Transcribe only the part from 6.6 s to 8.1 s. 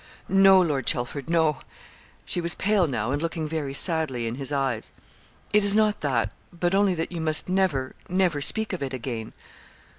only that you must never,